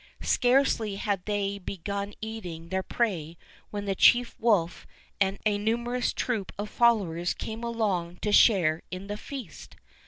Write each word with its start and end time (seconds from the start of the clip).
Scarcely 0.23 0.95
had 0.95 1.25
they 1.25 1.59
be 1.59 1.77
gun 1.77 2.15
eating 2.21 2.69
their 2.69 2.81
prey 2.81 3.37
when 3.69 3.85
the 3.85 3.93
chief 3.93 4.33
wolf 4.39 4.87
and 5.19 5.37
a 5.45 5.59
numerous 5.59 6.11
troop 6.11 6.51
of 6.57 6.71
followers 6.71 7.35
came 7.35 7.63
along 7.63 8.15
to 8.23 8.31
share 8.31 8.81
in 8.89 9.05
the 9.05 9.15
feast. 9.17 9.75